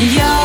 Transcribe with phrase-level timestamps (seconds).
[0.00, 0.37] Я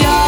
[0.00, 0.21] Йога,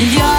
[0.00, 0.37] Я